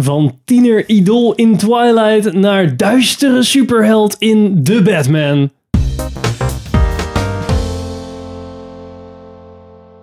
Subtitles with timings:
[0.00, 5.50] Van tiener-idool in Twilight naar duistere superheld in The Batman.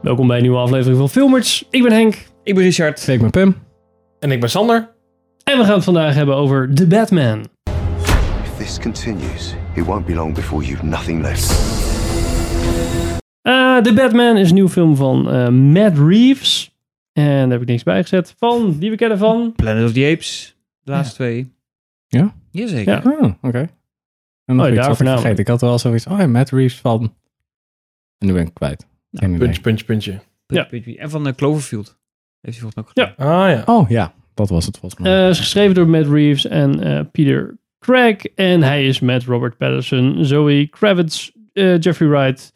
[0.01, 1.67] Welkom bij een nieuwe aflevering van Filmers.
[1.69, 3.07] Ik ben Henk Ik ben Richard.
[3.07, 3.55] Ik ben Pim.
[4.19, 4.89] En ik ben Sander.
[5.43, 7.45] en we gaan het vandaag hebben over The Batman.
[8.43, 11.51] If this continues, it won't be long before you've nothing left.
[13.41, 16.72] Eh The Batman is een nieuwe film van eh, Matt Reeves.
[17.13, 18.35] En daar heb ik niks bij gezet.
[18.37, 19.53] Van, die we kennen van...
[19.55, 20.55] Planet of the Apes.
[20.83, 21.53] De laatste twee.
[22.07, 22.33] Ja?
[22.51, 22.93] Jazeker.
[22.93, 23.17] Ja.
[23.21, 23.67] Oh, oké.
[24.45, 25.19] En nog Oh, iets daar wat ik voornamelijk.
[25.19, 25.39] vergeten.
[25.39, 26.07] Ik had wel zoiets.
[26.07, 27.13] Oh ja, Matt Reeves van.
[28.17, 28.87] En nu ben ik kwijt.
[29.11, 29.37] Idee.
[29.37, 30.11] Puntje, puntje, puntje.
[30.47, 30.67] Ja.
[30.71, 30.95] Ja.
[30.95, 31.97] En van eh, Cloverfield.
[32.41, 33.33] Heeft hij volgens mij ook gedaan.
[33.33, 33.73] Ah ja.
[33.73, 35.23] Oh ja, dat was het volgens mij.
[35.23, 38.23] Eh is geschreven door Matt Reeves en eh, Peter Craig.
[38.25, 42.53] En hij is met Robert Pattinson, Zoe Kravitz, eh, Jeffrey Wright,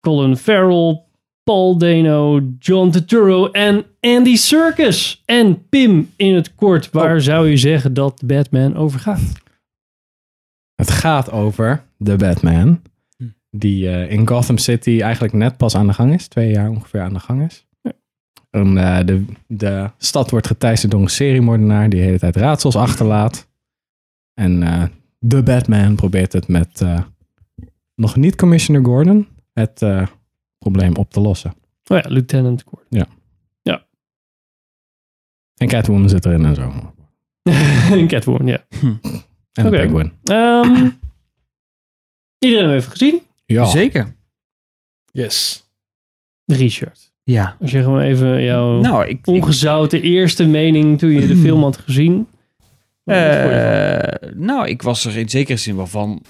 [0.00, 1.02] Colin Farrell,
[1.44, 5.22] Paul Dano, John Turturro en Andy Serkis.
[5.24, 6.90] En Pim in het kort.
[6.90, 9.32] Waar zou je zeggen dat Batman over gaat?
[10.74, 12.82] Het gaat over de Batman.
[13.16, 13.24] Hm.
[13.50, 16.28] Die eh, in Gotham City eigenlijk net pas aan de gang is.
[16.28, 17.66] Twee jaar ongeveer aan de gang is.
[18.50, 22.76] En, eh, de, de stad wordt geteisterd door een seriemoordenaar die de hele tijd raadsels
[22.76, 23.48] achterlaat.
[24.34, 24.82] En eh,
[25.18, 26.84] de Batman probeert het met
[27.94, 29.82] nog niet Commissioner Gordon het
[30.70, 31.54] probleem op te lossen.
[31.86, 33.06] Oh ja, Lieutenant Gordon.
[35.56, 36.72] En Catwoman zit erin en zo.
[37.90, 38.64] En Catwoman, ja.
[39.52, 39.70] En Oké.
[39.70, 40.12] de Penguin.
[40.24, 40.90] Ehm,
[42.38, 43.20] iedereen heeft gezien?
[43.46, 43.64] Ja.
[43.64, 44.14] Zeker.
[45.12, 45.64] Yes.
[46.44, 47.12] Richard.
[47.22, 47.56] Ja.
[47.60, 49.18] Als je gewoon even jouw Nou, ik...
[49.18, 52.26] ik ongezouten eerste mening toen je de film had gezien.
[53.04, 56.22] Eh, nou, ik was er in zekere zin wel van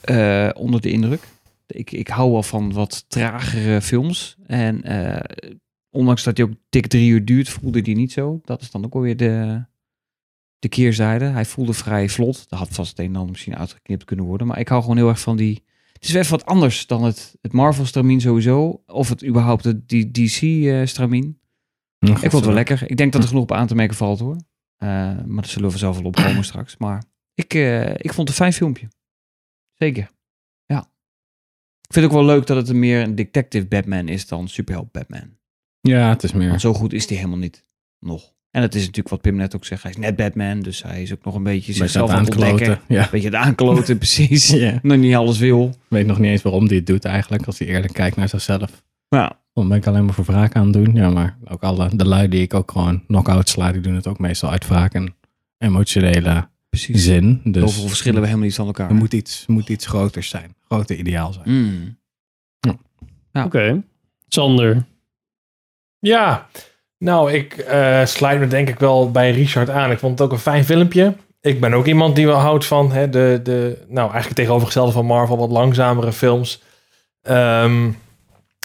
[0.00, 1.28] eh, onder de indruk.
[1.72, 4.36] Ik, ik hou wel van wat tragere films.
[4.46, 5.46] En eh,
[5.90, 8.40] ondanks dat hij ook dik drie uur duurt, voelde die niet zo.
[8.44, 9.64] Dat is dan ook alweer de,
[10.58, 11.24] de keerzijde.
[11.24, 12.48] Hij voelde vrij vlot.
[12.48, 14.46] Dat had vast het een en ander misschien uitgeknipt kunnen worden.
[14.46, 15.64] Maar ik hou gewoon heel erg van die...
[15.92, 18.82] Het is weer wat anders dan het, het Marvel-stramien sowieso.
[18.86, 21.40] Of het überhaupt het DC-stramien.
[21.98, 22.90] Ik vond het wel lekker.
[22.90, 24.36] Ik denk dat er genoeg op aan te merken valt hoor.
[24.76, 24.88] Eh,
[25.26, 26.76] maar daar zullen we vanzelf wel opkomen straks.
[26.76, 28.88] Maar ik, eh, ik vond het een fijn filmpje.
[29.74, 30.10] Zeker.
[31.92, 34.48] Ik vind het ook wel leuk dat het een meer een detective Batman is dan
[34.48, 35.30] superheld Batman.
[35.80, 36.48] Ja, het is meer.
[36.48, 37.64] Want zo goed is hij helemaal niet.
[38.00, 38.32] Nog.
[38.50, 39.82] En het is natuurlijk wat Pim net ook zegt.
[39.82, 40.60] Hij is net Batman.
[40.60, 42.80] Dus hij is ook nog een beetje zichzelf aan het ontdekken.
[42.88, 43.02] Ja.
[43.02, 44.48] Een beetje het aankloten, precies.
[44.48, 44.78] Ja.
[44.82, 45.68] Nog niet alles wil.
[45.68, 47.46] Ik weet nog niet eens waarom hij het doet eigenlijk.
[47.46, 48.82] Als hij eerlijk kijkt naar zichzelf.
[49.08, 49.40] Ja.
[49.52, 50.94] Dan ben ik alleen maar voor wraak aan het doen.
[50.94, 54.06] Ja, maar ook alle, de lui die ik ook gewoon knock-out sla, die doen het
[54.06, 55.14] ook meestal uit wraak en
[55.58, 57.04] emotionele Precies.
[57.04, 57.40] zin.
[57.44, 58.88] Dus verschillen we helemaal niet van elkaar.
[58.88, 60.54] er moet iets, moet iets groters zijn.
[60.68, 61.50] Groter ideaal zijn.
[61.50, 61.98] Mm.
[63.32, 63.44] Ja.
[63.44, 63.82] Oké.
[64.28, 64.84] Sander.
[65.98, 66.48] Ja.
[66.98, 69.90] Nou, ik eh sluit me denk ik wel bij Richard aan.
[69.90, 71.14] Ik vond het ook een fijn filmpje.
[71.40, 75.06] Ik ben ook iemand die wel houdt van hè, de, de, nou eigenlijk tegenovergestelde van
[75.06, 76.62] Marvel, wat langzamere films.
[77.22, 77.90] Ehm,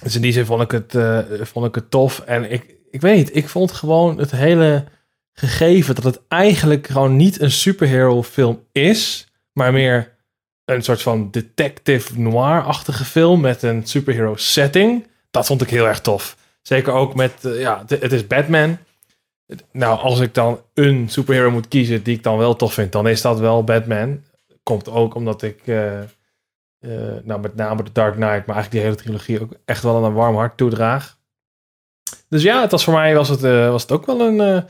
[0.03, 2.19] dus in die zin vond ik het, eh, vond ik het tof.
[2.19, 4.85] En ik, ik weet, ik vond gewoon het hele
[5.39, 10.15] gegeven dat het eigenlijk gewoon niet een superhero film is, maar meer
[10.65, 15.07] een soort van detective noir-achtige film met een superhero setting.
[15.31, 16.37] Dat vond ik heel erg tof.
[16.61, 18.77] Zeker ook met, eh, ja, het, is Batman.
[19.71, 23.07] Nou, als ik dan een superhero moet kiezen die ik dan wel tof vind, dan
[23.07, 24.23] is dat wel Batman.
[24.63, 26.07] Komt ook omdat ik, eh, eh,
[27.23, 30.03] nou met name The Dark Knight, maar eigenlijk die hele trilogie ook echt wel aan
[30.03, 31.17] een warm hart toedraag.
[32.29, 34.65] Dus ja, het was voor mij was het, was het ook wel een,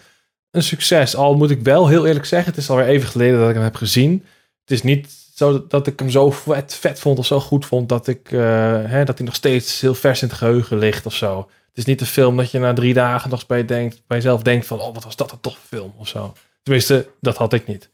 [0.58, 1.16] een succes.
[1.16, 3.64] Al moet ik wel heel eerlijk zeggen, het is alweer even geleden dat ik hem
[3.64, 4.26] heb gezien.
[4.62, 7.90] Het is niet zo dat, ik hem zo vet, vet vond of zo goed vond
[7.90, 8.40] dat, ik, eh,
[8.84, 11.38] hè, dat hij nog steeds heel vers in het geheugen ligt of zo.
[11.68, 14.18] Het is niet een film dat je na drie dagen nog eens bij, denkt, bij
[14.18, 16.34] jezelf denkt van, oh, wat was dat een toffe film of zo.
[16.64, 17.90] Tenminste, dat had ik niet.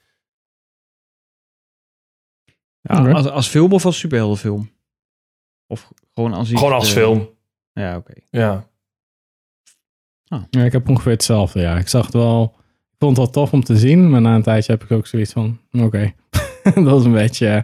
[2.82, 4.72] Ja, als, als film of als superheldenfilm?
[5.68, 7.30] Of gewoon als Gewoon als eh, film.
[7.74, 8.14] Ja, oké.
[8.30, 8.68] Ja.
[10.50, 11.60] Ja, ik heb ongeveer hetzelfde.
[11.62, 12.54] Ja, ik zag het wel.
[12.92, 15.08] Ik vond het wel tof om te zien, maar na een tijdje heb ik ook
[15.08, 16.14] zoiets van: oké,
[16.64, 17.58] dat was een beetje.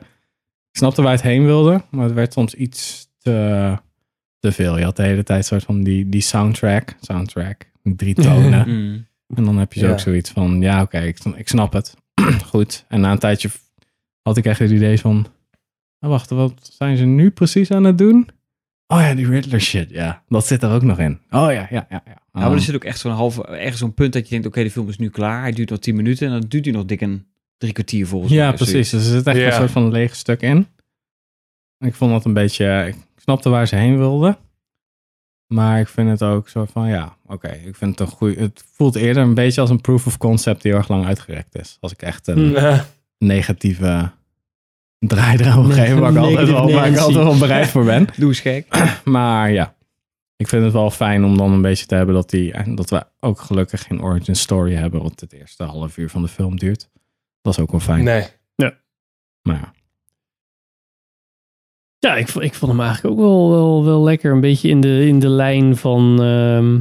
[0.71, 3.75] Ik snapte waar het heen wilde, maar het werd soms iets te,
[4.39, 4.77] te veel.
[4.77, 8.69] Je had de hele tijd soort van die, die soundtrack, soundtrack, drie tonen.
[8.69, 9.07] Mm.
[9.36, 9.92] En dan heb je zo Ja.
[9.92, 11.95] ook zoiets van: ja, oké, ik, ik snap het.
[12.51, 12.86] Goed.
[12.88, 13.50] En na een tijdje
[14.21, 15.27] had ik echt het idee van:
[16.00, 18.27] oh, wacht, wat zijn ze nu precies aan het doen?
[18.91, 20.24] Oh ja, die Riddler shit, ja.
[20.27, 21.19] Dat zit er ook nog in.
[21.30, 21.86] Oh ja, ja, ja.
[21.89, 22.01] ja.
[22.06, 24.63] Ja, maar er zit ook echt zo'n halve, ergens zo'n punt dat je denkt, oké,
[24.63, 25.41] de film is nu klaar.
[25.41, 27.25] Hij duurt nog 10 minuten en dan duurt hij nog dik een
[27.57, 28.39] drie kwartier volgens mij.
[28.41, 28.89] Ja, precies.
[28.89, 29.45] Dus er zit echt Ja.
[29.47, 30.68] een soort van leeg stuk in.
[31.80, 32.86] Ik vond dat een beetje...
[32.88, 34.38] Ik snapte waar ze heen wilden.
[35.47, 37.47] Maar ik vind het ook zo van, ja, oké.
[37.50, 38.42] ik vind het een goede...
[38.42, 41.56] Het voelt eerder een beetje als een proof of concept die heel erg lang uitgerekt
[41.59, 41.77] is.
[41.80, 42.56] Als ik echt een
[43.18, 44.12] negatieve
[45.00, 48.07] draai wil geven, waar ik, altijd wel, waar ik altijd wel bereid voor ben.
[48.18, 48.68] Doe eens gek.
[49.04, 49.75] Maar ja,
[50.36, 52.90] ik vind het wel fijn om dan een beetje te hebben dat, die, en dat
[52.90, 56.57] we ook gelukkig geen origin story hebben, wat het eerste half uur van de film
[56.57, 56.90] duurt.
[57.42, 58.04] Dat is ook wel fijn.
[58.04, 58.28] nee.
[59.42, 59.74] Maar ja.
[62.00, 64.31] Ja, ik, ik vond hem eigenlijk ook wel, wel, wel lekker.
[64.31, 66.74] Een beetje in de, in de lijn van ehm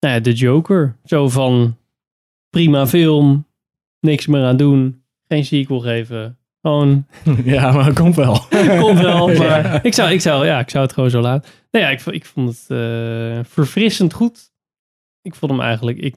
[0.00, 0.96] nou ja, de Joker.
[1.04, 1.76] Zo van
[2.50, 3.46] prima film,
[4.00, 6.37] niks meer aan doen, geen sequel geven.
[6.62, 7.06] Gewoon,
[7.44, 8.38] ja, maar komt wel.
[8.80, 9.28] komt wel.
[9.38, 11.50] Maar ik zou, ik, zou, ja, ik zou het gewoon zo laten.
[11.70, 14.50] Nou ja, ik, ik vond het eh, verfrissend goed.
[15.22, 15.98] Ik vond hem eigenlijk...
[15.98, 16.14] Ik,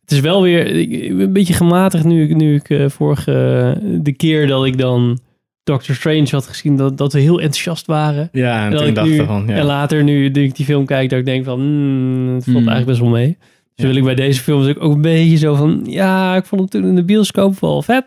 [0.00, 3.78] het is wel weer ik- een beetje gematigd nu ik, nu ik eh, vorige...
[4.02, 5.18] de keer dat ik dan
[5.62, 8.28] Doctor Strange had gezien, dat, dat we heel enthousiast waren.
[8.32, 9.64] Ja, en dat ik dacht nu- ik van, En ja.
[9.64, 12.68] later, nu, nu ik die film kijk, dat ik denk van, hmm, het valt Hmm.
[12.68, 13.36] eigenlijk best wel mee.
[13.38, 13.38] Dus
[13.74, 13.86] Ja.
[13.86, 16.70] wil ik bij deze film dus ook een beetje zo van, ja, ik vond hem
[16.70, 18.04] toen in de bioscoop wel vet.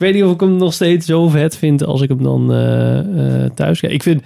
[0.00, 2.52] Ik weet niet of ik hem nog steeds zo vet vind als ik hem dan
[2.52, 3.92] eh, eh, thuis kijk.
[3.92, 4.22] Ik vind,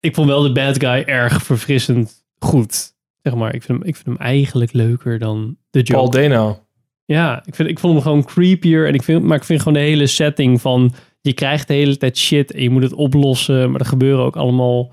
[0.00, 2.92] ik vond wel de bad guy erg verfrissend goed.
[3.22, 5.94] Zeg maar, ik vind hem, ik vind hem eigenlijk leuker dan de Joker.
[5.94, 6.58] Paul Dano.
[7.04, 8.86] Ja, ik, vind, ik vond hem gewoon creepier.
[8.86, 10.94] En ik vind, maar ik vind gewoon de hele setting van...
[11.20, 13.70] Je krijgt de hele tijd shit en je moet het oplossen.
[13.70, 14.92] Maar er gebeuren ook allemaal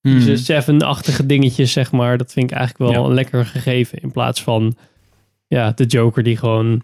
[0.00, 0.18] Hmm.
[0.24, 2.18] deze Seven-achtige dingetjes, zeg maar.
[2.18, 3.08] Dat vind ik eigenlijk wel Ja.
[3.08, 3.98] een lekker gegeven.
[4.00, 4.76] In plaats van
[5.46, 6.82] ja, de Joker die gewoon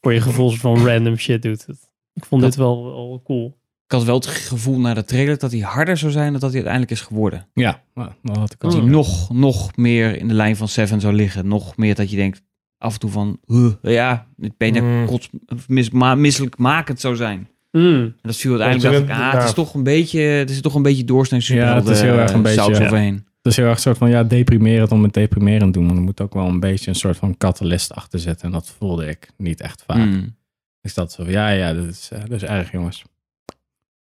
[0.00, 1.66] voor je gevoel van random shit doet.
[2.12, 3.58] Ik vond dit wel, wel cool.
[3.86, 6.52] Ik had wel het gevoel na de trailer dat hij harder zou zijn dan dat
[6.52, 7.46] hij uiteindelijk is geworden.
[7.54, 8.70] Ja, nou, dat had ik al.
[8.70, 11.48] Dat hij nog, nog meer in de lijn van Seven zou liggen.
[11.48, 12.42] Nog meer dat je denkt
[12.78, 15.28] af en toe van, huh, ja, het bijna kots,
[15.66, 17.48] mis, ma, misselijkmakend zou zijn.
[17.72, 18.02] Mm.
[18.02, 20.60] En dat viel uiteindelijk, Ja, dacht ik, ah, het is toch een beetje, het is
[20.60, 22.84] toch een beetje doorsnee Ja, het is heel erg een beetje, ja.
[22.84, 23.14] overheen.
[23.14, 25.88] Het is heel erg een soort van, ja, deprimerend om het deprimerend te doen.
[25.88, 28.46] Maar er moet ook wel een beetje een soort van catalyst achter zitten.
[28.46, 29.96] En dat voelde ik niet echt vaak.
[29.96, 30.36] Hmm.
[30.82, 33.04] Ik zat zo ja, ja, dat is, eh, dat is erg, jongens.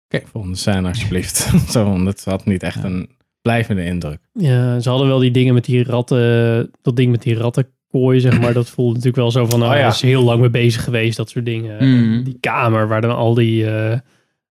[0.09, 1.51] Oké, volgende scène alsjeblieft.
[1.71, 2.83] zo, want het had niet echt Ja.
[2.83, 3.09] een
[3.41, 4.19] blijvende indruk.
[4.33, 6.71] Ja, ze hadden wel die dingen met die ratten...
[6.81, 8.53] Dat ding met die rattenkooi, zeg maar.
[8.53, 9.59] Dat voelde natuurlijk wel zo van...
[9.59, 9.87] Nou, Oh ja.
[9.87, 11.87] is heel lang mee bezig geweest, dat soort dingen.
[11.89, 12.23] Mm.
[12.23, 13.99] Die kamer waar dan al die, eh,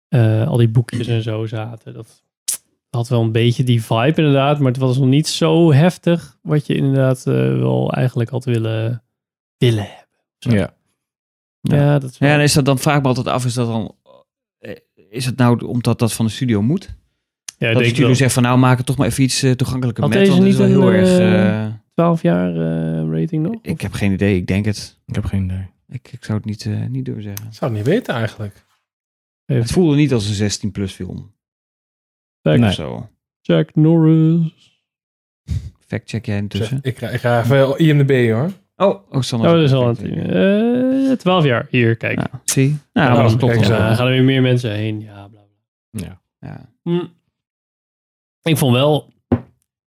[0.07, 1.93] eh, al die boekjes en zo zaten.
[1.93, 2.23] Dat
[2.89, 4.59] had wel een beetje die vibe inderdaad.
[4.59, 6.37] Maar het was nog niet zo heftig...
[6.41, 9.03] wat je inderdaad wel eigenlijk had willen,
[9.57, 10.07] willen hebben.
[10.37, 10.51] Zo.
[10.51, 10.73] Ja.
[11.61, 11.99] Ja, Ja.
[11.99, 13.67] dat is wel- Ja, en is dat dan vraag ik me altijd af, is dat
[13.67, 13.95] dan,
[14.59, 14.75] eh,
[15.09, 16.83] is het nou omdat dat van de studio moet?
[16.83, 16.93] ja,
[17.57, 18.15] dat de ik denk studio wel.
[18.15, 20.43] zegt van nou maak het toch maar even iets eh, toegankelijker met, want het is
[20.43, 21.07] niet wel heel een, erg...
[21.09, 23.55] eh, eh, 12 jaar eh, rating nog?
[23.61, 24.99] ik heb geen idee, ik denk het.
[25.05, 25.69] Ik heb geen idee.
[25.89, 27.45] Ik, ik zou het niet, eh, niet durven zeggen.
[27.47, 28.65] Ik zou het niet weten eigenlijk.
[29.45, 31.33] Even Het voelde niet als een 16 plus film.
[32.41, 32.63] Nee.
[32.63, 33.09] Of zo.
[33.41, 34.83] Jack Norris.
[35.87, 36.79] Fact check jij intussen.
[36.81, 38.51] Ik, ga- ik ga even IMDb hoor.
[38.81, 39.49] Oh, oh, Sander.
[39.49, 40.17] Oh, dat is al een Fact tien.
[40.17, 41.09] checken.
[41.11, 41.67] Eh 12 jaar.
[41.69, 42.19] Hier, kijk.
[42.19, 42.77] Ja, zie.
[42.93, 43.67] Nou, Ja, dat dan- klopt.
[43.67, 45.01] Ja, gaan er weer meer mensen heen.
[45.01, 45.41] Ja, bla
[45.91, 46.07] bla.
[46.07, 46.21] Ja.
[46.39, 46.69] Ja.
[46.83, 47.05] Hm.
[48.43, 49.13] Ik vond wel,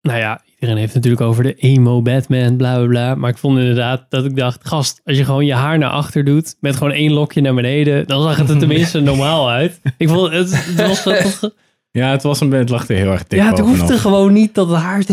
[0.01, 3.15] nou ja, iedereen heeft het natuurlijk over de emo Batman, bla bla bla.
[3.15, 6.25] Maar ik vond inderdaad dat ik dacht, gast, als je gewoon je haar naar achter
[6.25, 9.81] doet, met gewoon één lokje naar beneden, dan zag het er tenminste normaal uit.
[9.97, 11.55] Ik vond het, het was het,
[12.01, 13.79] ja, het was een beetje, het lag er heel erg dik ja, het bovenop.
[13.79, 14.99] hoefde gewoon niet dat haar.
[14.99, 15.09] Het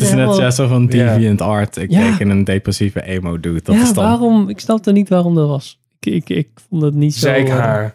[0.00, 0.88] is net ja, zo van Ja.
[1.14, 1.76] deviant art.
[1.76, 2.18] Ik Ja.
[2.18, 3.60] in een depressieve emo dude.
[3.62, 4.04] Dat ja, is dan...
[4.04, 4.48] waarom?
[4.48, 5.78] Ik snapte niet waarom dat was.
[6.00, 7.28] Ik, ik, ik vond het niet zo.
[7.28, 7.94] eh, Zijkhaar.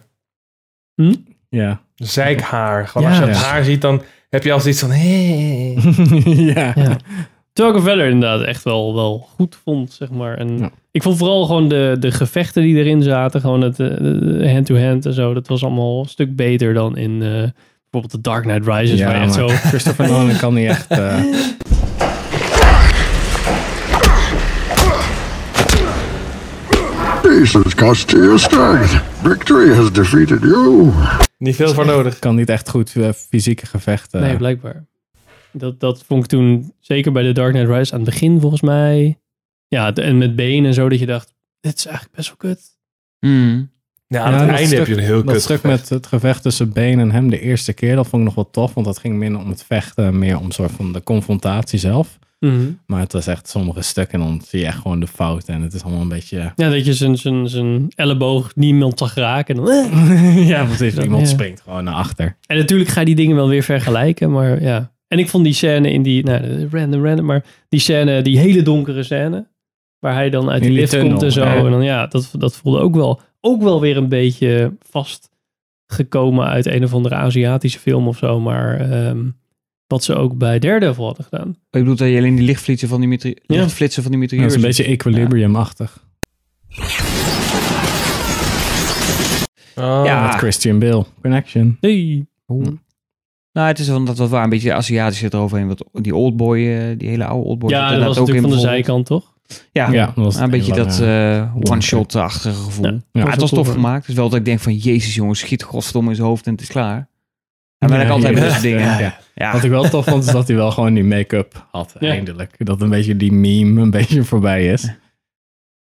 [1.50, 1.82] Ja.
[1.96, 2.88] Zijkhaar.
[2.88, 3.14] Gewoon Ja.
[3.14, 3.48] als je het Ja.
[3.48, 4.92] haar ziet, dan heb je als iets van...
[4.92, 5.78] Hey.
[6.54, 6.74] ja.
[6.76, 6.98] Ja.
[7.54, 10.38] Terwijl ik verder inderdaad echt wel, wel goed vond, zeg maar.
[10.38, 10.70] En Ja.
[10.92, 15.06] ik vond vooral gewoon de, de gevechten die erin zaten, gewoon het eh, de hand-to-hand
[15.06, 17.44] en zo, dat was allemaal een stuk beter dan in eh,
[18.02, 19.56] bijvoorbeeld The Dark Knight Rises, Ja, waar je echt maar zo...
[19.70, 20.88] Christopher Nolan kan niet echt...
[20.88, 21.20] eh,
[27.24, 28.92] Jesus cost to your strength.
[29.24, 30.92] Victory has defeated you.
[31.38, 32.20] Niet veel voor nodig.
[32.20, 34.22] kan niet echt goed eh, fysieke gevechten.
[34.22, 34.86] Nee, blijkbaar.
[35.52, 38.62] Dat, dat vond ik toen, zeker bij The Dark Knight Rises, aan het begin volgens
[38.62, 39.20] mij.
[39.68, 42.38] Ja, de- en met benen en zo, dat je dacht, dit is eigenlijk best wel
[42.38, 42.62] kut.
[43.20, 43.72] Hmm.
[44.08, 45.80] Ja, aan Ja, het einde heb stuk- je een heel dat kut stuk gevecht.
[45.80, 48.50] met het gevecht tussen Bane en hem de eerste keer, dat vond ik nog wel
[48.52, 48.74] tof.
[48.74, 52.18] Want dat ging minder om het vechten, meer om soort van de confrontatie zelf.
[52.88, 55.46] Maar het was echt sommige stukken en dan zie je echt gewoon de fout.
[55.46, 56.52] En het is allemaal een beetje...
[56.56, 59.56] Ja, dat je zijn, zijn, zijn elleboog niemand zag raken.
[59.58, 59.72] En, dan,
[60.12, 60.48] eh.
[60.54, 60.98] ja, precies.
[60.98, 61.28] Iemand Ja.
[61.28, 62.38] springt gewoon naar achter.
[62.48, 64.92] En natuurlijk ga je die dingen wel weer vergelijken, maar ja.
[65.08, 68.40] En ik vond die scène in die, nou, de random, random, maar die scène, die
[68.40, 69.48] hele donkere scène,
[70.00, 71.44] waar hij dan uit die die lift tunnel, komt en zo.
[71.44, 71.56] ja.
[71.56, 76.66] En dan ja, dat, dat voelde ook wel, ook wel weer een beetje vastgekomen uit
[76.66, 78.40] een of andere Aziatische film of zo.
[78.40, 79.30] Maar ehm,
[79.88, 81.50] Wat ze ook bij Daredevil hadden gedaan.
[81.50, 83.56] Ik bedoel dat je alleen die lichtflitsen van die, metri- Ja.
[83.56, 86.04] lichtflitsen van die Dat is een beetje Equilibrium-achtig.
[89.76, 90.02] Oh.
[90.06, 90.26] Ja.
[90.28, 91.06] Met Christian Bale.
[91.22, 91.78] Connection.
[91.82, 92.26] Hey.
[93.56, 95.68] Nou, het is wel dat wat waar een beetje Aziatisch zit eroverheen.
[95.68, 97.70] Wat die oldboy, eh, die hele oude oldboy.
[97.70, 99.34] Ja, dat was inderdaad natuurlijk van de zijkant, toch?
[99.72, 103.02] Ja, Ja, dat een beetje dat eh, one one-shot-achtige gevoel.
[103.12, 103.30] Ja.
[103.30, 104.06] Het was tof gemaakt.
[104.06, 106.62] Dus wel dat ik denk van, jezus jongens, schiet godverdomme in zijn hoofd en het
[106.62, 107.08] is klaar.
[107.78, 109.14] En ben ik Ja, altijd met dingen.
[109.36, 109.52] Ja.
[109.52, 112.10] Wat ik wel tof vond, is dat hij wel gewoon die make-up had, Ja.
[112.10, 112.66] eindelijk.
[112.66, 114.82] Dat een beetje die meme een beetje voorbij is.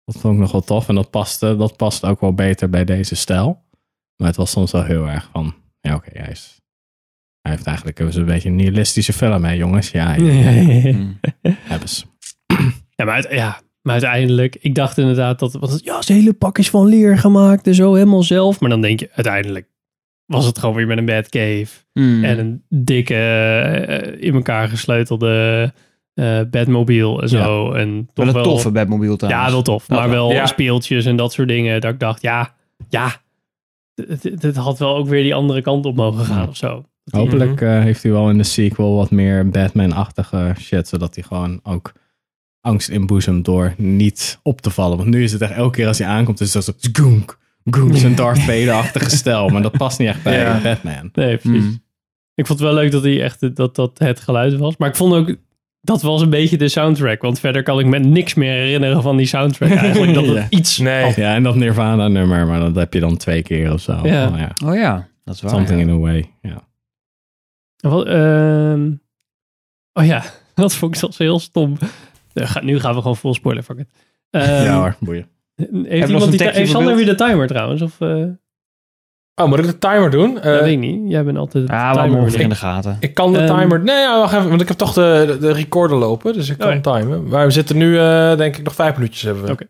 [0.05, 0.88] Dat vond ik nog wel tof.
[0.89, 3.63] En dat paste, dat past ook wel beter bij deze stijl.
[4.15, 5.53] Maar het was soms wel heel erg van...
[5.81, 6.62] Ja, oké, hij is...
[7.48, 9.92] Hij heeft eigenlijk een beetje een nihilistische film, hè jongens?
[9.92, 10.24] Ja, ja,
[11.72, 12.04] hebben ze.
[12.96, 16.34] Ja, maar, uit- ja, maar uiteindelijk, ik dacht inderdaad dat want het, ja, zijn hele
[16.34, 18.60] pak is van leer gemaakt en zo helemaal zelf.
[18.60, 19.68] Maar dan denk je, uiteindelijk
[20.25, 22.24] was het gewoon weer met een Batcave Mm.
[22.24, 25.74] en een dikke, eh, in elkaar gesleutelde
[26.13, 27.72] eh Batmobile en zo.
[27.72, 29.46] En toch wel een toffe Batmobile trouwens.
[29.46, 29.88] Ja, wel tof.
[29.89, 30.46] Maar wel Ja.
[30.46, 31.82] speeltjes en dat soort dingen.
[31.82, 32.54] Dat ik dacht, ja,
[32.89, 33.12] ja,
[34.42, 36.48] het- had wel ook weer die andere kant op mogen gaan Ja.
[36.48, 36.86] of zo.
[37.11, 40.87] Hopelijk eh, heeft hij wel in de sequel wat meer Batman-achtige shit.
[40.87, 41.93] Zodat hij gewoon ook
[42.61, 44.97] angst inboezemt door niet op te vallen.
[44.97, 47.37] Want nu is het echt elke keer als hij aankomt, is het zo goonk,
[47.69, 47.95] goonk.
[47.95, 49.49] Zijn Darth Vader-achtige stijl.
[49.49, 50.59] Maar dat past niet echt bij Ja.
[50.63, 51.09] Batman.
[51.13, 51.63] Nee, precies.
[51.63, 51.79] Mm.
[52.35, 54.77] Ik vond het wel leuk dat hij echt dat, dat het geluid was.
[54.77, 55.35] Maar ik vond ook,
[55.81, 57.21] dat was een beetje de soundtrack.
[57.21, 60.13] Want verder kan ik me niks meer herinneren van die soundtrack eigenlijk.
[60.13, 60.45] Dat het Ja.
[60.49, 61.03] iets Nee.
[61.03, 61.15] had.
[61.15, 63.99] Ja, en dat Nirvana-nummer, maar dat heb je dan twee keer of zo.
[64.03, 64.27] Ja.
[64.29, 64.51] Oh, ja.
[64.65, 65.51] Oh ja, dat is waar.
[65.51, 65.85] Something ja.
[65.87, 66.31] in a way.
[66.41, 66.65] Ja.
[67.77, 68.91] Wat, ehm,
[69.93, 70.24] oh ja,
[70.55, 71.77] dat vond ik zelfs heel stom.
[72.34, 73.88] Eh, Nu gaan we gewoon full spoiler, fuck it.
[74.29, 75.27] Ehm, ja hoor, boeien.
[75.84, 77.81] Heeft, iemand die, heeft Sander weer de timer trouwens?
[77.81, 78.24] Of, eh
[79.41, 80.38] Oh, moet ik de timer doen?
[80.39, 81.12] Eh, dat weet ik niet.
[81.12, 82.39] Jij bent altijd de timer.
[82.41, 82.98] in de gaten.
[83.00, 83.84] Ik kan de Ehm, timer...
[83.84, 86.57] Nee, ja, wacht even, want ik heb toch de, de, de recorder lopen, dus ik
[86.57, 86.79] kan Oh ja.
[87.00, 87.27] timen.
[87.27, 89.51] Maar we zitten nu, eh, denk ik, nog vijf minuutjes hebben we.
[89.51, 89.65] Oké.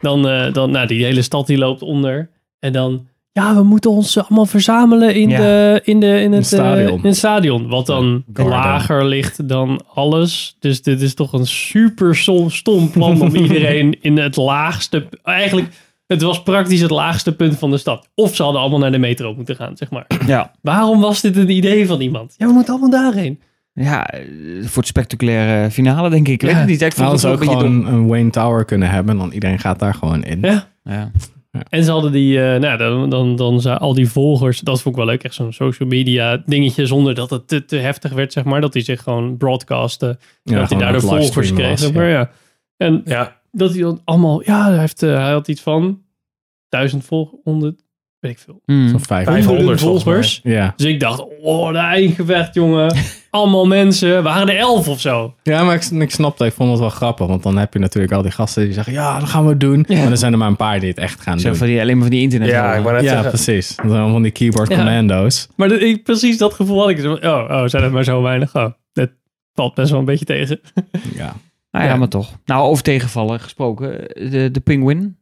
[0.00, 2.30] Dan, eh, dan, nou, die hele stad die loopt onder.
[2.58, 3.08] En dan,
[3.42, 5.36] ja, we moeten ons allemaal verzamelen in, Ja.
[5.38, 6.88] de, in, de, in, het, het stadion.
[6.88, 7.68] eh, in het stadion.
[7.68, 8.52] Wat dan Garden.
[8.54, 10.56] lager ligt dan alles.
[10.60, 12.16] Dus dit is toch een super
[12.50, 15.08] stom, plan om iedereen in het laagste...
[15.22, 15.68] Eigenlijk,
[16.06, 18.08] het was praktisch het laagste punt van de stad.
[18.14, 20.06] Of ze hadden allemaal naar de metro moeten gaan, zeg maar.
[20.26, 22.34] Ja, Waarom was dit een idee van iemand?
[22.36, 23.40] Ja, we moeten allemaal daarheen.
[23.72, 24.20] ja eh,
[24.62, 26.40] voor het spectaculaire finale denk ik.
[26.42, 26.56] Weet Ja.
[26.56, 26.82] het niet.
[26.82, 29.12] Ik vond Nou, het ook een een Wayne Tower kunnen hebben.
[29.14, 30.38] En dan iedereen gaat daar gewoon in.
[30.40, 30.68] Ja.
[30.84, 31.10] Ja.
[31.68, 34.94] En ze hadden die, eh, nou, dan, dan, dan zijn al die volgers, dat vond
[34.96, 38.32] ik wel leuk, echt zo'n social media dingetje, zonder dat het te, te heftig werd,
[38.32, 38.60] zeg maar.
[38.60, 41.80] Dat hij zich gewoon broadcasten, Ja, dat hij daardoor het volgers kreeg.
[41.80, 42.18] was, maar, ja.
[42.18, 42.30] ja.
[42.76, 46.02] En Ja, dat hij dan allemaal, ja, hij, heeft, eh, hij had iets van
[46.68, 47.82] duizend volgers, honderd,
[48.20, 48.60] weet ik veel.
[48.64, 48.88] Mm.
[48.88, 49.24] Zo'n vijf.
[49.26, 50.14] 500 Honderden volgens mij.
[50.14, 50.40] volgers.
[50.44, 50.72] Ja.
[50.76, 52.96] Dus ik dacht, oh, de eindgevecht, jongen.
[53.30, 55.34] allemaal mensen, waren er elf of zo.
[55.42, 57.26] ja, maar ik, ik snapte, ik vond het wel grappig.
[57.26, 59.84] Want dan heb je natuurlijk al die gasten die zeggen, ja, dat gaan we doen.
[59.88, 59.98] Ja.
[60.02, 61.56] Maar er zijn er maar een paar die het echt gaan Zo doen.
[61.56, 62.48] van die, alleen maar van die internet.
[62.48, 63.28] ja ik Ja, zeggen.
[63.28, 63.66] precies.
[63.68, 64.76] Dat zijn allemaal van die keyboard Ja.
[64.76, 65.48] commando's.
[65.56, 66.98] Maar dat- ik, precies dat gevoel had ik.
[66.98, 68.54] Zo van, Oh, oh, zijn het maar zo weinig?
[68.56, 69.10] Oh, dat
[69.52, 70.60] valt best wel een beetje tegen.
[71.14, 71.34] Ja.
[71.70, 71.96] Nou ja, Ja.
[71.98, 72.32] maar toch.
[72.44, 73.90] Nou, over tegenvallen gesproken.
[74.30, 75.18] De, de Penguin,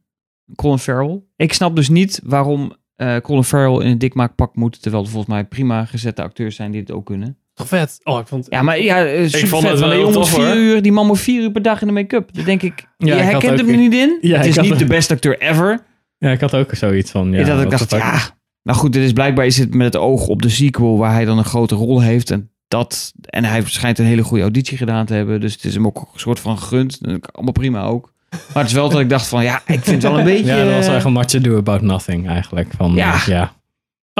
[0.55, 1.21] Colin Farrell.
[1.35, 4.81] Ik snap dus niet waarom eh, Colin Farrell in een dikmaakpak moet.
[4.81, 7.37] Terwijl er volgens mij prima gezette acteurs zijn die het ook kunnen.
[7.53, 7.99] Toch vet.
[8.03, 10.55] Oh, ik vond Ja, maar ja, eh, vond vet, het wel tof, vier hoor.
[10.55, 12.29] uur, die man moet vier uur per dag in de make-up.
[12.33, 14.17] Dan denk ik, Ja, je ik had herkent hem er niet in.
[14.21, 15.83] Ja, het is niet ook- de beste acteur ever.
[16.17, 17.43] ja, ik had ook zoiets van, ja.
[17.43, 18.19] Dat ik dacht, ja.
[18.63, 21.25] Nou goed, dit is blijkbaar is het met het oog op de sequel waar hij
[21.25, 22.31] dan een grote rol heeft.
[22.31, 25.41] En, dat, en hij schijnt een hele goede auditie gedaan te hebben.
[25.41, 26.99] Dus het is hem ook een soort van gegund.
[27.31, 28.13] Allemaal prima ook.
[28.53, 30.45] Maar het is wel dat ik dacht van, ja, ik vind het wel een beetje...
[30.55, 32.67] Ja, dat was eh, echt een much ado about nothing eigenlijk.
[32.77, 33.13] Van, Ja.
[33.13, 33.21] ja.
[33.25, 33.53] ja.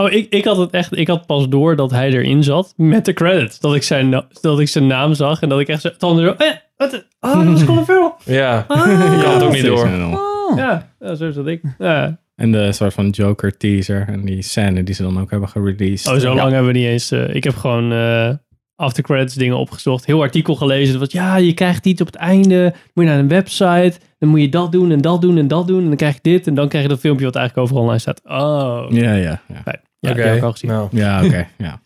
[0.03, 0.97] Oh, ik, ik had het echt.
[0.97, 3.59] Ik had pas door dat hij erin zat met de credits.
[3.59, 5.89] Dat ik zijn, dat ik zijn naam zag en dat ik echt zo.
[5.97, 6.31] Tanden zo.
[6.45, 7.05] Eh, wat?
[7.19, 8.11] Ah, dat was Colin Farrell.
[8.23, 9.85] Ja, Ah, ik had het ook niet door.
[9.87, 10.57] oh.
[10.57, 11.61] Ja, zo zat ik.
[11.77, 12.17] Ja.
[12.35, 16.13] En de soort van Joker teaser en die scène die ze dan ook hebben gereleased.
[16.13, 16.35] Oh, zo Ja.
[16.35, 17.11] lang hebben we niet eens.
[17.11, 18.29] eh, ik heb gewoon eh
[18.75, 20.05] after credits dingen opgezocht.
[20.05, 20.91] Heel artikel gelezen.
[20.91, 22.73] Dat was ja, je krijgt iets op het einde.
[22.93, 23.93] Moet je naar een website.
[24.19, 25.81] Dan moet je dat doen en dat doen en dat doen.
[25.81, 26.47] En dan krijg je dit.
[26.47, 28.21] En dan krijg je dat filmpje wat eigenlijk overal online staat.
[28.23, 28.85] Oh.
[28.89, 29.59] Ja, ja, ja.
[29.59, 30.69] Oké, die heb ik al gezien.
[30.69, 30.87] nou.
[30.91, 31.47] Ja, oké.
[31.57, 31.81] ja.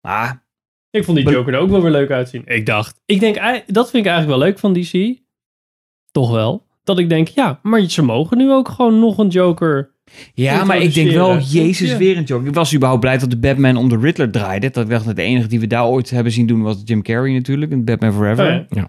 [0.00, 0.30] Ah,
[0.90, 2.42] Ik vond die Joker er ook wel weer leuk uitzien.
[2.44, 3.34] Ik dacht, ik denk,
[3.66, 5.20] dat vind ik eigenlijk wel leuk van DC.
[6.10, 6.66] Toch wel.
[6.84, 9.90] Dat ik denk, ja, maar ze mogen nu ook gewoon nog een Joker.
[10.34, 11.96] Ja, maar ik denk wel, jezus, Ja.
[11.96, 12.48] weer een joke.
[12.48, 14.70] Ik was überhaupt blij dat de Batman om de Riddler draaide.
[14.70, 17.70] Dat werd de enige die we daar ooit hebben zien doen was Jim Carrey natuurlijk.
[17.72, 18.66] In Batman Forever.
[18.70, 18.88] Oh, ja.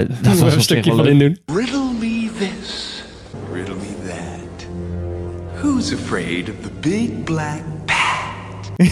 [0.00, 1.38] Eh, dat was een stukje van in doen.
[1.46, 3.02] Riddle me this,
[3.52, 4.66] riddle me that.
[5.62, 8.00] Who's afraid of the big black bat?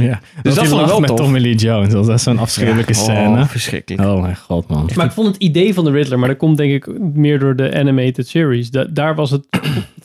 [0.00, 0.20] ja.
[0.42, 1.18] Dus dat vond ik wel met tof.
[1.18, 1.92] Tommy Lee Jones.
[1.92, 3.40] Dat is zo'n afschuwelijke Ja, scène.
[3.40, 4.08] Oh, verschrikkelijk.
[4.08, 4.90] Oh mijn god, man.
[4.94, 7.56] Maar ik vond het idee van de Riddler, maar dat komt denk ik meer door
[7.56, 8.70] de animated series.
[8.70, 9.46] Da- daar was het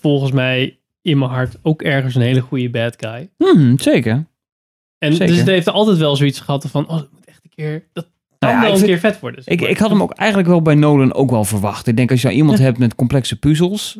[0.05, 3.29] volgens mij in mijn hart ook ergens een hele goede bad guy.
[3.37, 4.25] Hmm, zeker.
[4.97, 5.27] En Zeker.
[5.27, 8.03] dus het heeft altijd wel zoiets gehad van, oh, dat moet echt een keer, dat
[8.37, 9.43] kan Nou ja, wel een vind- keer vet worden.
[9.43, 9.69] zeg Ik, maar.
[9.69, 11.87] ik had hem ook eigenlijk wel bij Nolan ook wel verwacht.
[11.87, 13.99] Ik denk als je nou iemand hebt met complexe puzzels,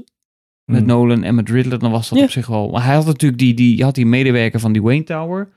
[0.65, 0.88] met Hmm.
[0.88, 2.24] Nolan en met Riddler, dan was dat Ja.
[2.24, 2.69] op zich wel.
[2.69, 5.50] Maar hij had natuurlijk die, die, had die medewerker van die Wayne Tower.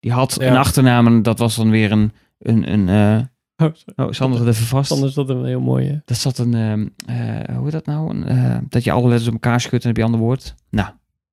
[0.00, 0.46] Die had Ja.
[0.46, 3.24] een achternaam en dat was dan weer een, een, een eh,
[3.56, 4.08] Oh, sorry.
[4.08, 4.90] oh, Sander zat even vast.
[4.90, 6.02] Anders is dat een heel mooie.
[6.04, 8.10] Dat zat een, ehm, eh, hoe heet dat nou?
[8.10, 10.54] Een, eh, dat je alle letters op elkaar schudt en heb je een ander woord.
[10.70, 10.88] Nou,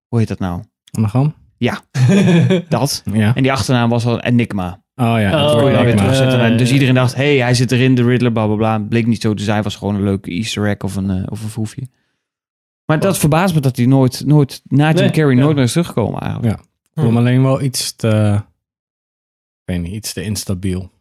[0.08, 0.64] hoe heet dat nou?
[0.92, 1.34] Anagram?
[2.70, 3.04] Dat.
[3.14, 3.36] Ja.
[3.36, 4.84] En die achternaam was al Enigma.
[4.96, 5.54] Oh ja.
[5.54, 5.76] Oh, weer
[6.40, 6.74] En dus ja.
[6.74, 8.80] iedereen dacht, hey, hij zit erin, de Riddler, bla bla bla.
[8.80, 11.44] Bleek niet zo te zijn, was gewoon een leuke easter egg of een, eh, of
[11.44, 11.88] een foefje.
[12.86, 15.42] Maar dat verbaast me dat hij nooit, nooit na Jim Nee, Carrey ja.
[15.42, 16.60] nooit meer is teruggekomen eigenlijk.
[16.60, 18.42] Ik vond hem alleen wel iets te...
[19.66, 20.92] Ik weet niet, iets te instabiel.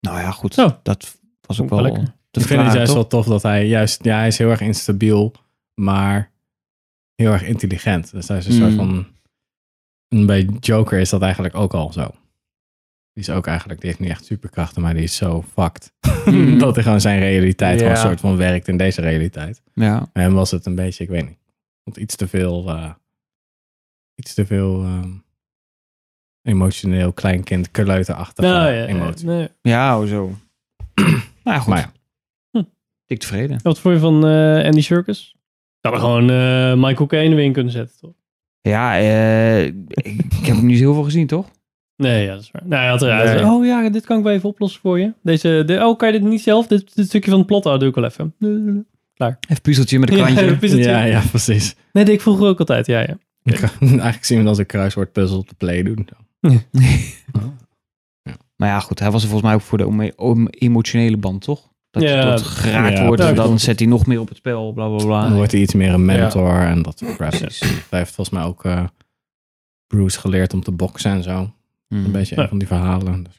[0.00, 0.54] Nou ja, goed.
[0.82, 2.14] Dat was ook wel wel lekker.
[2.30, 2.94] te ik vind het juist toch?
[2.94, 4.04] wel tof dat hij juist...
[4.04, 5.34] Ja, hij is heel erg instabiel,
[5.74, 6.30] maar
[7.14, 8.10] heel erg intelligent.
[8.10, 8.58] Dus hij is een Mm.
[8.60, 9.06] soort van...
[10.08, 12.06] En bij Joker is dat eigenlijk ook al zo.
[13.12, 13.80] Die is ook eigenlijk...
[13.80, 15.92] Die heeft niet echt superkrachten, maar die is zo fucked.
[16.24, 16.58] Mm.
[16.64, 19.62] dat hij gewoon zijn realiteit gewoon een soort van werkt in deze realiteit.
[19.74, 20.10] Ja.
[20.12, 21.26] En was het een beetje, ik weet
[21.84, 22.92] niet, iets te veel, eh,
[24.14, 25.10] iets te veel ehm,
[26.48, 29.26] emotioneel kleinkind kleuterachtige Nou ja, emotie.
[29.26, 29.48] nee.
[29.62, 30.24] ja, oh, zo.
[30.94, 31.68] nou ja, goed.
[31.68, 31.96] Maar ja.
[33.06, 33.58] Ik tevreden.
[33.62, 35.36] Wat vond je van eh, Andy Circus?
[35.80, 38.12] Zou er gewoon eh, Michael Caine weer in kunnen zetten, toch?
[38.60, 39.74] Ja, eh, ik,
[40.42, 41.46] heb hem niet zo heel veel gezien, toch?
[41.96, 42.62] Nee, ja, dat is waar.
[42.64, 43.40] Nou, hij had eruit.
[43.40, 43.50] Nee.
[43.50, 45.12] Oh ja, dit kan ik wel even oplossen voor je.
[45.22, 46.66] Deze, de, oh, kan je dit niet zelf?
[46.66, 48.34] Dit, dit stukje van het plot, oh, doe ik wel even.
[48.38, 50.76] Even puzzeltje met een Ja, krantje.
[50.76, 51.76] Ja, ja, precies.
[51.92, 53.18] Nee, deed ik vroeger ook altijd, ja, ja.
[53.80, 56.08] Eigenlijk zien we het als een kruiswoordpuzzel op de play doen.
[58.56, 58.98] Maar ja, goed.
[58.98, 61.68] Hij was er volgens mij ook voor de om- emotionele band, toch?
[61.90, 64.28] Dat je Ja, tot geraakt ja, wordt en ja, dan zet hij nog meer op
[64.28, 65.22] het spel, bla bla bla.
[65.22, 67.30] Dan wordt hij iets meer een mentor en dat soort crap.
[67.30, 67.60] Precies.
[67.60, 68.84] Hij heeft volgens mij ook eh,
[69.86, 71.50] Bruce geleerd om te boksen en zo.
[71.88, 72.04] Hmm.
[72.04, 72.42] Een beetje Ja.
[72.42, 73.22] een van die verhalen.
[73.22, 73.38] Dus,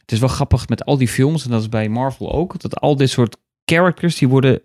[0.00, 2.80] Het is wel grappig met al die films, en dat is bij Marvel ook, dat
[2.80, 4.62] al dit soort characters, die worden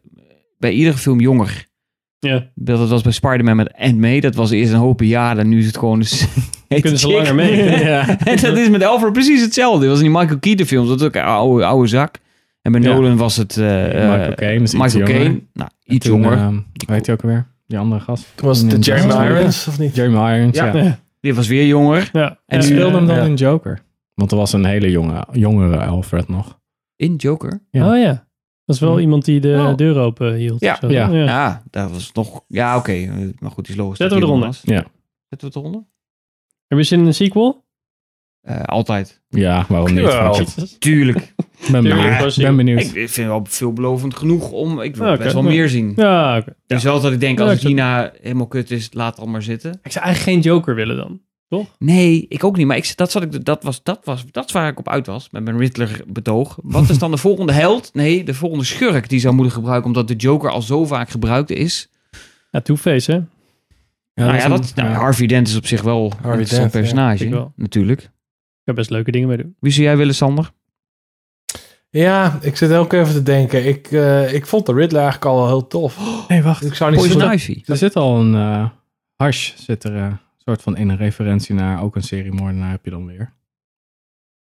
[0.58, 1.68] bij iedere film jonger.
[2.20, 5.60] Ja, Dat was bij Spider-Man met Aunt May, dat was eerst een hoop bejaarden, nu
[5.60, 6.00] is het gewoon...
[6.00, 6.28] Dus,
[6.82, 7.56] kunnen ze langer mee.
[7.86, 8.20] ja.
[8.20, 9.80] en dat is met Alfred precies hetzelfde.
[9.80, 12.16] Dat was in die Michael Keaton films, dat is ook een oude, oude zak.
[12.62, 12.94] En bij Ja.
[12.94, 15.04] Nolan was het eh, Michael eh, Caine jonger.
[15.06, 15.42] Caine.
[15.54, 16.38] Nou, iets Toen, jonger.
[16.38, 17.48] ehm, hoe heet hij ook alweer?
[17.68, 18.32] Die andere gast?
[18.36, 19.26] Toen was het de Jeremy.
[19.28, 19.96] Irons, of niet?
[19.96, 20.66] Jeremy Irons, Ja.
[20.66, 20.84] ja.
[20.84, 21.00] ja.
[21.20, 22.10] Die was weer jonger.
[22.14, 22.40] ja.
[22.48, 23.24] En die speelde hem dan ja.
[23.24, 23.82] in Joker.
[24.14, 26.60] Want er was een hele jonge, jongere Alfred nog.
[26.96, 27.60] In Joker.
[27.72, 27.92] Ja.
[27.92, 28.28] Oh ja.
[28.66, 29.02] Dat is wel Ja.
[29.02, 29.76] iemand die de Oh.
[29.76, 30.60] deur open hield.
[30.62, 30.72] Ja.
[30.74, 30.90] of zo.
[30.90, 31.10] Ja.
[31.10, 32.44] Ja, dat was nog...
[32.48, 33.06] Ja, oké.
[33.40, 33.98] Maar goed, die is logisch.
[33.98, 34.60] Zetten dat we eronder.
[34.64, 34.86] Ja.
[35.30, 35.84] Zetten we het eronder?
[36.68, 37.64] Heb je zin in een sequel?
[38.42, 39.22] Eh, altijd.
[39.30, 40.76] Ja, waarom niet?
[40.80, 41.34] Tuurlijk.
[41.60, 42.36] Ik ben benieuwd.
[42.38, 42.80] ben benieuwd.
[42.82, 44.82] Ik vind het wel veelbelovend genoeg om...
[44.82, 45.94] Ik wil best wel meer zien.
[45.96, 46.56] Ja, oké.
[46.68, 49.80] Dus wel dat ik denk, als hierna helemaal kut is, laat het maar zitten.
[49.84, 51.22] Ik zou eigenlijk geen Joker willen dan.
[51.80, 52.68] Nee, ik ook niet.
[52.68, 55.06] Maar ik, dat, zat ik, dat, was, dat, was, dat is waar ik op uit
[55.06, 56.58] was met mijn Riddler-betoog.
[56.64, 57.90] Wat is dan de volgende held?
[57.94, 61.50] Nee, de volgende schurk die zou moeten gebruiken, omdat de Joker al zo vaak gebruikt
[61.50, 61.90] is.
[62.52, 63.18] Ja, Two-Face, hè?
[63.18, 64.94] Ja, nou ja, dat, nou.
[64.94, 68.02] Harvey Dent is op zich wel een interessant Dent, personage, natuurlijk.
[68.02, 68.10] Ik
[68.64, 69.56] heb best leuke dingen mee doen.
[69.60, 70.52] Wie zou jij willen, Sander?
[71.90, 73.66] Ja, ik zit ook even te denken.
[73.68, 75.98] Ik, eh, ik vond de Riddler eigenlijk al wel heel tof.
[76.28, 76.66] Nee, wacht.
[76.66, 77.30] Ik zou niet Poison zo...
[77.30, 77.62] Ivy.
[77.66, 78.66] Er zit al een eh
[79.16, 80.12] hash, zit er eh,
[80.46, 83.34] soort van in een referentie naar ook een serie moordenaar heb je dan weer.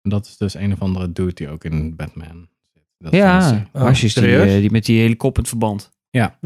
[0.02, 2.84] En dat is dus een of andere dude die ook in Batman zit.
[2.98, 3.66] Dat Ja.
[3.74, 4.54] Oh, Harsjes die, serieus?
[4.54, 5.92] eh, die met die hele kop in het verband.
[6.10, 6.38] Ja,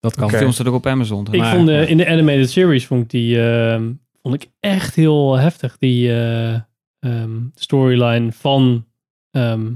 [0.00, 0.22] Dat kan.
[0.28, 0.36] De Oké.
[0.36, 1.26] film staat ook op Amazon.
[1.30, 4.94] Ik Maar- vond eh, in de animated series vond ik die ehm, vond ik echt
[4.94, 5.78] heel heftig.
[5.78, 6.54] Die eh,
[6.98, 8.86] ehm, storyline van
[9.30, 9.72] ehm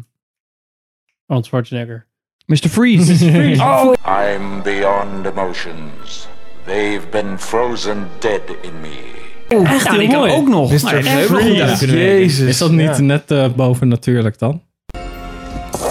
[1.26, 2.06] Arnold Schwarzenegger.
[2.46, 2.56] Mr.
[2.56, 3.24] Freeze.
[3.60, 3.92] oh,
[4.34, 6.28] I'm beyond emotions.
[6.64, 9.10] They've been frozen dead in me.
[9.64, 10.32] echt ja, heel mooi.
[10.32, 10.70] ook nog.
[10.70, 11.02] Mr.
[11.02, 11.86] Nou, Freeze.
[11.96, 12.48] Jezus.
[12.48, 13.00] Is dat niet Ja.
[13.00, 14.62] net eh, boven natuurlijk dan?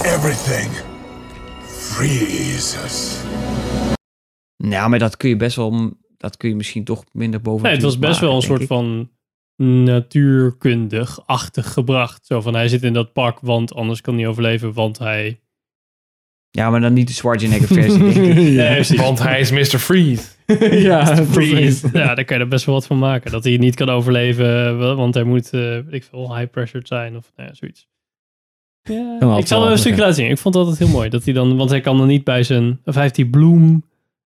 [0.03, 0.69] Everything
[1.67, 3.15] freezes.
[4.57, 5.91] Nou, maar dat kun je best wel...
[6.17, 9.10] Dat kun je misschien toch minder boven Nee, het was best wel een soort van
[9.63, 12.25] natuurkundig-achtig gebracht.
[12.25, 15.39] Zo van hij zit in dat pak, want anders kan hij overleven, want hij...
[16.49, 17.97] Ja, maar dan niet de Schwarzenegger versie.
[17.99, 18.47] denk ik.
[18.62, 18.99] Ja, precies.
[18.99, 19.79] Want hij is Mr.
[19.79, 20.23] Freeze.
[20.89, 21.87] ja, Freeze.
[21.93, 23.31] Ja, daar kan je er best wel wat van maken.
[23.31, 27.31] Dat hij niet kan overleven, want hij moet, eh weet ik veel, high-pressured zijn of
[27.35, 27.87] nou ja, zoiets.
[28.83, 30.29] Ja, ik zal er een stukje laten zien.
[30.29, 31.09] Ik vond dat altijd heel mooi.
[31.09, 33.83] Dat hij dan, want hij kan dan niet bij zijn, of hij heeft die bloem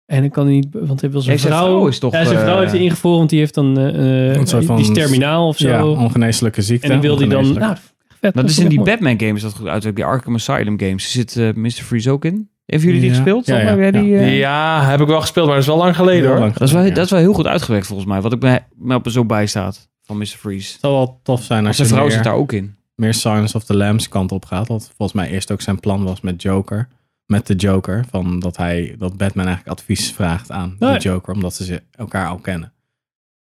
[0.07, 1.51] En dan kan hij niet, want hij wel zijn vrouw.
[1.65, 4.35] vrouw is toch, Ja, zijn vrouw eh, heeft hij ingevroren, want die heeft dan, eh,
[4.35, 5.69] Een soort van- die is terminaal of zo.
[5.69, 6.87] Ja, ongeneeslijke ziekte.
[6.87, 7.77] en die wil hij dan, nou,
[8.21, 8.35] vet.
[8.35, 8.91] Dat is in die mooi.
[8.91, 9.95] Batman games dat goed uit.
[9.95, 11.11] Die Arkham Asylum games.
[11.13, 11.71] Zit eh Mr.
[11.71, 12.49] Freeze ook in?
[12.65, 13.17] Hebben jullie die Ja.
[13.17, 13.47] gespeeld?
[13.47, 14.19] Ja, ja, Heb jij die, ja.
[14.21, 16.39] eh, Ja, heb ik wel gespeeld, maar dat is wel lang geleden hoor.
[16.39, 18.21] lang Dat, is wel, dat is wel heel goed uitgewerkt volgens mij.
[18.21, 20.25] Wat ik me, me op zo bij staat van Mr.
[20.27, 20.73] Freeze.
[20.73, 22.77] Het zal wel tof zijn als Zijn je vrouw meer, zit daar ook in.
[22.95, 24.69] meer Silence of the Lambs kant op gaat.
[24.69, 26.89] Wat volgens mij eerst ook zijn plan was met Joker.
[27.27, 28.05] Met de Joker.
[28.11, 31.35] Van dat, hij, dat Batman eigenlijk advies vraagt aan de Joker.
[31.35, 32.73] Omdat ze ze elkaar al kennen.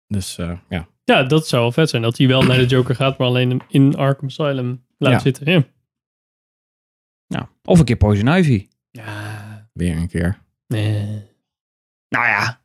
[0.08, 0.88] Dus eh, ja.
[1.04, 2.02] Ja, dat zou wel vet zijn.
[2.02, 5.20] Dat hij wel naar de Joker gaat, maar alleen hem in Arkham Asylum laat Ja.
[5.20, 5.52] zitten.
[5.52, 5.64] Ja.
[7.28, 8.68] Nou, of een keer Poison Ivy.
[8.96, 9.70] Ja.
[9.74, 10.38] Weer een keer.
[10.68, 11.06] Nee.
[12.10, 12.62] Nou ja.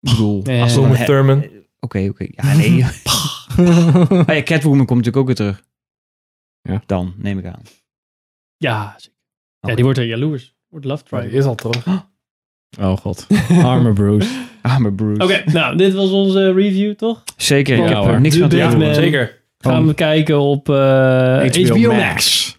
[0.00, 0.42] Ik bedoel.
[0.42, 0.62] Nee.
[0.62, 1.44] als Uma dan- Thurman.
[1.80, 2.26] Oké, oké.
[2.30, 2.76] Ja, nee.
[4.36, 5.64] Ja, Catwoman komt natuurlijk ook weer terug.
[6.62, 6.82] Ja.
[6.86, 7.62] Dan, neem ik aan.
[8.56, 9.16] Ja, zeker.
[9.60, 10.54] Ja, die wordt er jaloers.
[10.68, 11.54] Wordt love Maar die triangle.
[11.54, 11.86] is al terug.
[12.80, 13.26] Oh god.
[13.50, 14.44] Arme Bruce.
[14.78, 15.22] Maar Bruce.
[15.22, 17.22] Oké, nou, dit was onze review, toch?
[17.36, 18.08] Zeker, ik Ja, heb hoor.
[18.08, 18.94] er niks aan te doen.
[18.94, 19.42] Zeker.
[19.58, 21.96] Gaan we kijken op eh, HBO, Max.
[22.02, 22.55] Max.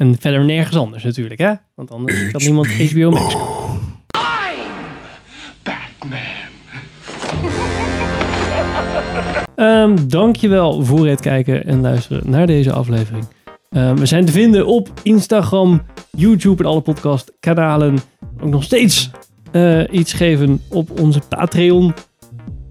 [0.00, 1.52] En verder nergens anders natuurlijk, hè?
[1.74, 3.36] Want anders kan niemand HBO Max.
[9.54, 13.24] Ehm dankjewel voor het kijken en luisteren naar deze aflevering.
[13.70, 17.98] Ehm, we zijn te vinden op Instagram, YouTube en alle podcastkanalen.
[18.40, 19.10] Ook nog steeds
[19.52, 21.94] eh, iets geven op onze Patreon.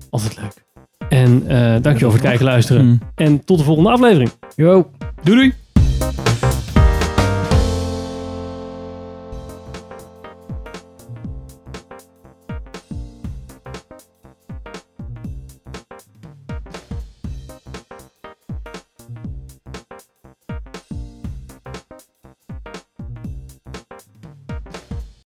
[0.09, 0.63] Altijd leuk.
[1.09, 2.81] En eh dankjewel voor het kijken en luisteren.
[2.81, 2.99] Hmm.
[3.15, 4.31] En tot de volgende aflevering.
[4.55, 4.89] Yo.
[5.23, 5.68] Doei doei!